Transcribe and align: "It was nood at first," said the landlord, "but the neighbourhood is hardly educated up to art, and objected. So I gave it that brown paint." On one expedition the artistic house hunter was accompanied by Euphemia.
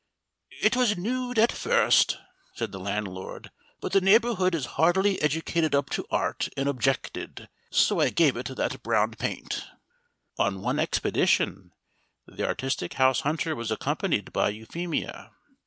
"It 0.63 0.75
was 0.75 0.95
nood 0.97 1.37
at 1.37 1.51
first," 1.51 2.17
said 2.55 2.71
the 2.71 2.79
landlord, 2.79 3.51
"but 3.79 3.91
the 3.91 4.01
neighbourhood 4.01 4.55
is 4.55 4.65
hardly 4.81 5.21
educated 5.21 5.75
up 5.75 5.91
to 5.91 6.07
art, 6.09 6.49
and 6.57 6.67
objected. 6.67 7.47
So 7.69 7.99
I 7.99 8.09
gave 8.09 8.35
it 8.35 8.47
that 8.47 8.81
brown 8.81 9.11
paint." 9.11 9.63
On 10.39 10.63
one 10.63 10.79
expedition 10.79 11.71
the 12.25 12.47
artistic 12.47 12.95
house 12.95 13.19
hunter 13.19 13.55
was 13.55 13.69
accompanied 13.69 14.33
by 14.33 14.49
Euphemia. 14.49 15.33